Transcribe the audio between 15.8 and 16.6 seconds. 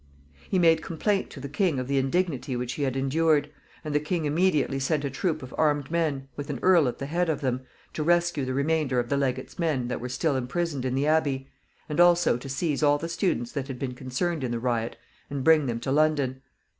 London.